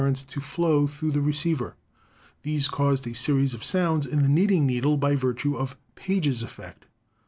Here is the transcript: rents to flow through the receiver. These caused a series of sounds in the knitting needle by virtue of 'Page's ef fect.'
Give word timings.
rents 0.03 0.23
to 0.23 0.41
flow 0.41 0.87
through 0.87 1.11
the 1.11 1.21
receiver. 1.21 1.75
These 2.41 2.69
caused 2.69 3.05
a 3.05 3.13
series 3.13 3.53
of 3.53 3.63
sounds 3.63 4.07
in 4.07 4.23
the 4.23 4.27
knitting 4.29 4.65
needle 4.65 4.97
by 4.97 5.15
virtue 5.15 5.55
of 5.55 5.77
'Page's 5.93 6.41
ef 6.43 6.53
fect.' 6.53 6.85